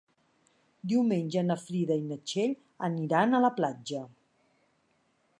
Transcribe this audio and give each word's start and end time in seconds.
Diumenge 0.91 1.43
na 1.49 1.57
Frida 1.63 1.97
i 1.99 2.05
na 2.11 2.17
Txell 2.31 2.55
aniran 2.87 3.35
a 3.35 3.43
la 3.45 3.51
platja. 3.59 4.01